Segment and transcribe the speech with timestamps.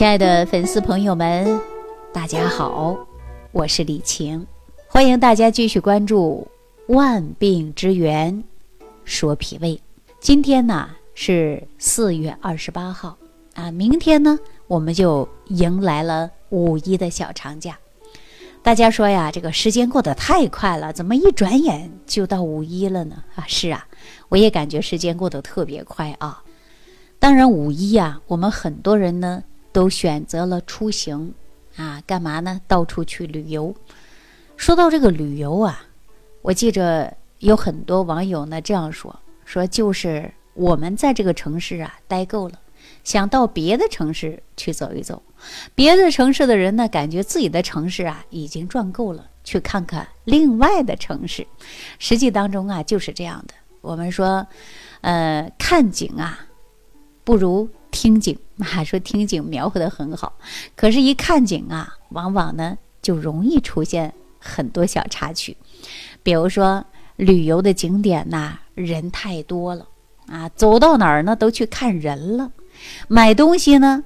[0.00, 1.60] 亲爱的粉丝朋友们，
[2.10, 2.96] 大家好，
[3.52, 4.46] 我是李晴，
[4.88, 6.48] 欢迎大家继续关注
[6.94, 8.42] 《万病之源
[9.04, 9.74] 说脾胃》。
[10.18, 13.14] 今天呢是四月二十八号
[13.52, 17.78] 啊，明天呢我们就迎来了五一的小长假。
[18.62, 23.22] 大家说呀，这个时间过得太快了，怎么一转眼就到五一了呢？
[23.34, 23.86] 啊，是啊，
[24.30, 26.42] 我也感觉时间过得特别快啊。
[27.18, 31.34] 当然，五一呀，我们很多人呢都选择了出行
[31.76, 32.60] 啊，干嘛呢？
[32.66, 33.74] 到处去旅游。
[34.56, 35.84] 说到这个旅游啊，
[36.42, 42.60] 我记着有很多网友呢这样说：说就是我们在这个城市啊待够了，
[43.04, 45.22] 想到别的城市去走一走。
[45.74, 51.46] 别的城市的人呢，感觉自己的城市啊已经赚够了，去看看另外的城市。
[51.98, 53.54] 实际当中啊就是这样的。
[53.80, 54.46] 我们说，
[55.00, 56.46] 呃，看景啊
[57.24, 60.32] 不如听景啊，说听景描绘的很好，
[60.76, 65.56] 可是，一看景啊，往往呢就容易出现很多小插曲。
[66.22, 66.84] 比如说，
[67.16, 69.86] 旅游的景点呐，人太多了
[70.26, 72.52] 啊，走到哪儿呢都去看人了，
[73.08, 74.04] 买东西呢。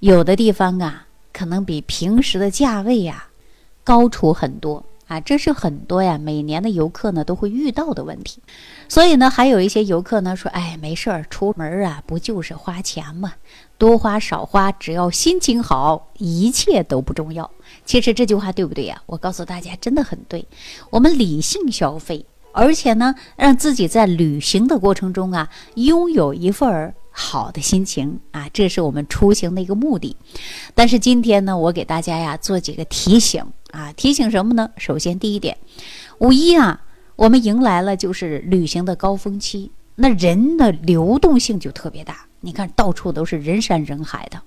[0.00, 3.26] 有的地方啊，可能比平时的价位呀
[3.84, 8.40] 高出很多啊，这是很多呀每年的游客呢都会遇到的问题。
[8.88, 13.32] 所以呢，还有一些游客呢说：“哎，没事儿，出门啊不就是花钱吗，
[13.76, 17.50] 多花少花，只要心情好，一切都不重要。”
[17.84, 19.02] 其实这句话对不对呀？
[19.06, 20.46] 我告诉大家，真的很对。
[20.90, 26.94] 我们理性消费，而且呢，让自己在旅行的过程中啊，拥有一份儿。
[27.10, 30.16] 好的心情啊，这是我们出行的一个目的。
[30.74, 34.70] 但是今天呢，我给大家呀做几个提醒啊，提醒什么呢？
[34.76, 35.56] 首先第一点，
[36.18, 36.82] 五一啊，
[37.16, 42.26] 我们迎来了就是旅行的高峰期，那人的流动性就特别大。
[42.40, 44.40] 你看到处都是人山人海的，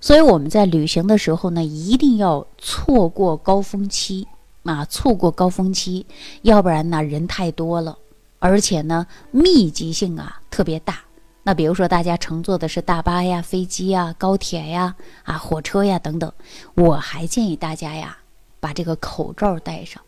[0.00, 4.26] 所以我们在旅行的时候呢，一定要错过高峰期
[4.64, 6.04] 啊，错过高峰期，
[6.42, 7.96] 要不然呢人太多了，
[8.40, 10.98] 而且呢密集性啊特别大。
[11.46, 16.32] 那比如说，大家乘坐的是大巴呀、飞机呀、高铁呀、啊火车呀等等，
[16.74, 18.16] 我还建议大家呀，
[18.60, 20.02] 把这个口罩戴上。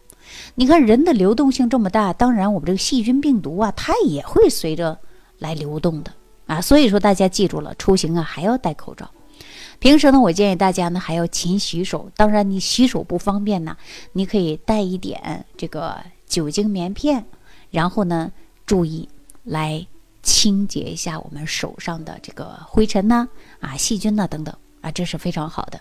[0.55, 4.99] 你看人的流动性这么大，当然我们这个细菌病毒啊，它也会随着
[5.39, 6.11] 来流动的
[6.47, 6.59] 啊。
[6.59, 9.11] 所以说大家记住了，出行啊还要戴口罩。
[9.79, 12.11] 平时呢，我建议大家呢还要勤洗手。
[12.17, 13.77] 当然你洗手不方便呢，
[14.15, 17.27] 你可以带一点这个酒精棉片，
[17.71, 18.33] 然后呢
[18.65, 19.07] 注意
[19.45, 19.87] 来。
[20.27, 23.29] 清洁一下我们手上的这个灰尘呐，
[23.61, 25.81] 啊，细菌呐等等啊，这是非常好的。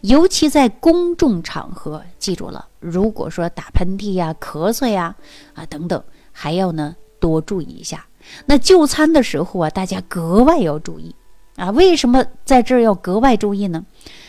[0.00, 5.14] 尤其在公众场合，记住了，如果说打喷嚏呀、咳嗽呀
[5.52, 6.02] 啊等等，
[6.32, 8.06] 还要呢多注意一下。
[8.46, 11.14] 那就餐的时候啊，大家格外要注意
[11.56, 11.70] 啊。
[11.72, 13.84] 为什么在这儿要格外注意呢？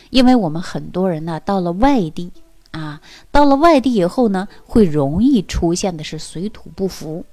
[0.09, 2.29] 因为我们很多人呢到了外地
[2.71, 2.99] 啊，
[3.31, 7.25] 到了外地以后呢，会容易出现的是水土不服。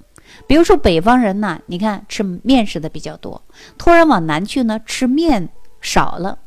[0.47, 3.43] 比如说北方人呢，你看吃面食的比较多，
[3.79, 5.49] 突然往南去呢，吃面
[5.81, 6.39] 少了，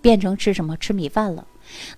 [0.00, 1.44] 变成吃什么吃米饭了。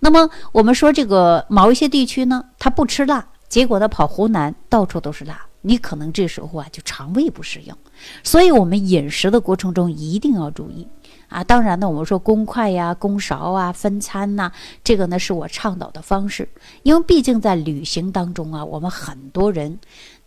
[0.01, 7.75] 那么我们说这个某一些地区呢，他不吃辣，结果他跑湖南，到处都是辣，你可能这时候啊就肠胃不适应。
[8.23, 10.87] 所以我们饮食的过程中一定要注意
[11.33, 11.43] 啊。
[11.43, 14.53] 当然呢，我们说公筷呀、公勺啊、分餐呐，
[14.85, 16.49] 这个呢是我倡导的方式，
[16.83, 19.79] 因为毕竟在旅行当中啊，我们很多人。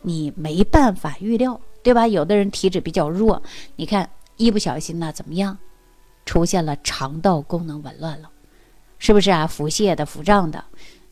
[0.08, 2.08] 你没办法预料，对吧？
[2.08, 3.42] 有的人体质比较弱，
[3.76, 4.08] 你看
[4.38, 5.58] 一不小心呢，怎么样，
[6.28, 8.30] 出现了肠道功能紊乱了，
[9.00, 9.48] 是不是啊？
[9.48, 10.64] 腹泻的、腹胀的，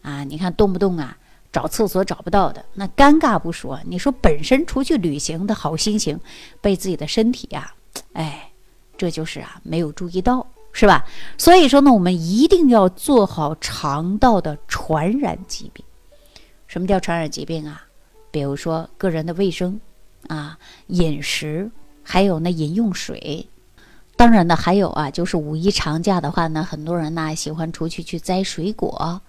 [0.03, 1.17] 啊，你看动不动啊
[1.51, 6.19] 找厕所找不到的，那尴尬不说，你说本身出去旅行的好心情，
[6.61, 7.73] 被自己的身体呀，
[8.13, 8.51] 哎，
[8.97, 11.05] 这就是啊没有注意到，是吧？
[11.37, 15.83] 所以说呢，我们一定要做好肠道的传染疾病。
[16.67, 17.85] 什么叫传染疾病啊？
[18.31, 19.79] 比如说个人的卫生
[20.27, 21.69] 啊，饮食，
[22.01, 23.47] 还有呢饮用水，
[24.15, 29.21] 当然呢还有啊，就是五一长假的话呢，很多人呢喜欢出去去摘水果，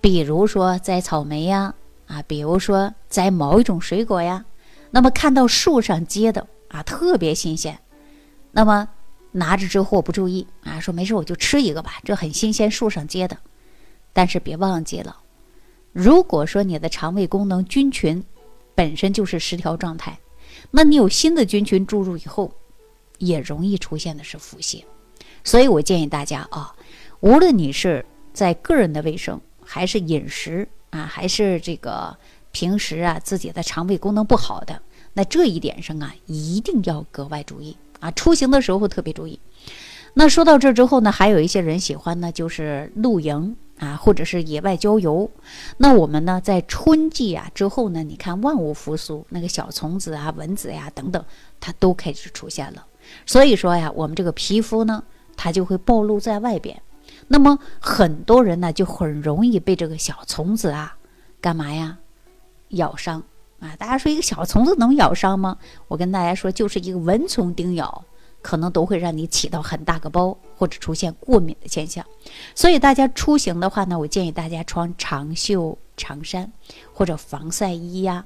[0.00, 1.74] 比如说摘草莓呀，
[2.06, 4.44] 啊，比如说摘某一种水果呀，
[4.90, 7.78] 那么看到树上结的啊特别新鲜，
[8.52, 8.88] 那么
[9.38, 13.38] 拿着之后不注意啊，说没事我就吃一个吧，这很新鲜，树上结的，
[14.12, 15.16] 但是别忘记了，
[15.92, 18.24] 如果说你的肠胃功能菌群。
[18.74, 20.16] 本身就是失调状态，
[20.70, 22.52] 那你有新的菌群注入以后，
[23.18, 24.84] 也容易出现的是腹泻。
[25.42, 26.72] 所以我建议大家啊，
[27.18, 32.16] 无论你是在个人的卫生，还是饮食啊，还是这个
[32.52, 34.80] 平时啊自己的肠胃功能不好的，
[35.12, 38.10] 那这一点上啊，一定要格外注意啊。
[38.10, 39.40] 出行的时候特别注意。
[40.14, 45.30] 那说到这之后呢，还有一些人喜欢呢，就是露营啊，或者是野外郊游。
[45.76, 51.24] 那我们呢，在春季啊之后呢，你看万物复苏，那个小虫子啊、蚊子呀等等，
[51.60, 52.84] 它都开始出现了。
[53.26, 55.04] 所以说呀，我们这个皮肤呢，
[55.36, 56.82] 它就会暴露在外边。
[57.28, 60.96] 那么很多人呢，就很容易被这个小虫子啊，
[61.40, 61.98] 干嘛呀，
[62.70, 63.22] 咬伤
[63.60, 63.76] 啊？
[63.76, 65.56] 大家说一个小虫子能咬伤吗？
[65.86, 68.04] 我跟大家说，就是一个蚊虫叮咬。
[68.40, 72.06] 可能都会让你起到很大个包，或者出现过敏的现象。
[72.54, 76.50] 所以大家出行的话呢，我建议大家穿长袖长衫
[76.94, 78.24] 或者防晒衣呀，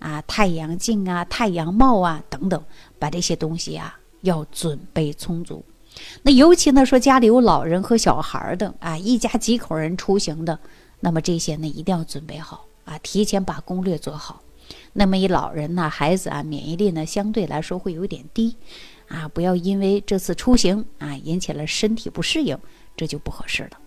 [0.00, 2.60] 啊，太阳镜啊、太阳帽啊等等，
[2.98, 5.64] 把这些东西啊要准备充足。
[6.22, 10.58] 那尤其呢，说家里有老人和小孩的啊，一家几口人出行的，
[10.98, 14.42] 那么这些呢一定要准备好啊，提前把攻略做好。
[14.92, 18.56] 那么一老人呢，孩子啊，免疫力呢相对来说会有点低。
[19.08, 22.58] 啊，不要因为这次出行啊引起了身体不适应，
[22.96, 23.78] 这就不合适了。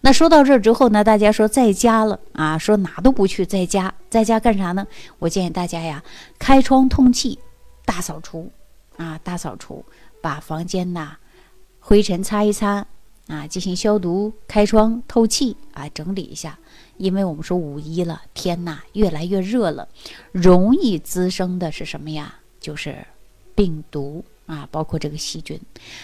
[0.00, 4.86] 那说到这儿之后呢，大家说在家了啊，说哪都不去，在家，在家干啥呢？
[5.18, 6.02] 我建议大家呀，
[6.38, 7.38] 开窗通气，
[7.84, 8.50] 大扫除
[8.96, 9.84] 啊，大扫除，
[10.22, 11.16] 把房间呐
[11.80, 12.86] 灰尘擦一擦
[13.30, 16.58] 啊，进行消毒，开窗透气啊，整理一下。
[16.98, 19.88] 因为我们说五一了，天呐越来越热了，
[20.32, 22.34] 容易滋生的是什么呀？
[22.60, 23.06] 就是
[23.54, 24.24] 病毒。
[24.46, 25.60] 啊，包括这个细菌，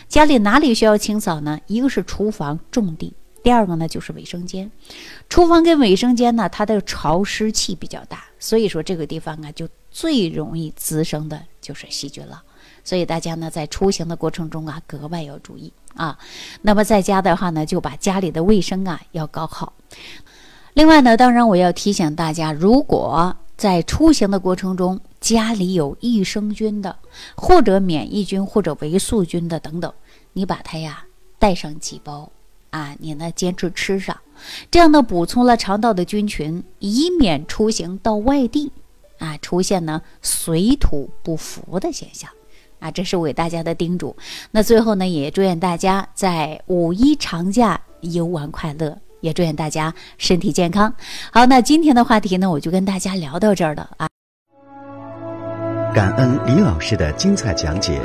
[0.08, 1.61] 家里哪里需要清扫呢？
[1.67, 3.12] 一个是厨房重地，
[3.43, 4.70] 第二个呢就是卫生间。
[5.28, 12.40] 厨房跟卫生间呢，它的潮湿气比较大，所以说这个地方啊，就最容易滋生的就是细菌了。
[12.87, 16.17] 所以大家呢，在出行的过程中啊，格外要注意啊。
[16.62, 19.73] 那么在家的话呢，就把家里的卫生啊要搞好。
[20.75, 26.97] 另外呢，当然我要提醒大家，如果在出行的过程中，家里有益生菌的，
[27.35, 29.93] 或者免疫菌或者维素菌的等等，
[30.35, 31.05] 你把它呀
[31.41, 32.31] 带上几包
[32.71, 34.17] 啊，你呢坚持吃上，
[34.71, 38.71] 这样呢补充了肠道的菌群，以免出行到外地
[39.19, 42.31] 啊出现呢水土不服的现象
[42.78, 44.17] 啊，这是我给大家的叮嘱。
[44.50, 48.96] 那最后呢，也祝愿大家在五一长假游玩快乐。
[49.23, 50.93] 也祝愿大家身体健康。
[51.32, 54.06] 好，那今天的话题呢，我就跟大家聊到这儿了啊。
[55.93, 57.99] 感恩李老师的精彩讲解。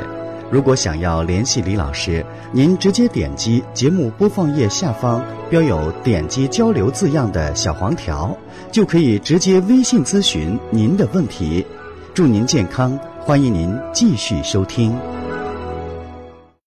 [0.50, 8.36] 如果想要联系李老师，您直接点击节目播放页下方标有“点击交流”字样的小黄条，
[8.72, 11.64] 就可以直接微信咨询您的问题。
[12.14, 15.21] 祝您健康，欢迎您继续收听。